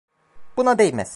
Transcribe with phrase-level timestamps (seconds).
[0.57, 1.09] Buna değmez.